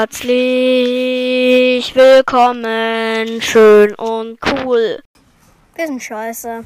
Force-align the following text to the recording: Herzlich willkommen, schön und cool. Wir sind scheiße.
Herzlich 0.00 1.94
willkommen, 1.94 3.42
schön 3.42 3.94
und 3.96 4.38
cool. 4.46 4.98
Wir 5.74 5.86
sind 5.86 6.02
scheiße. 6.02 6.64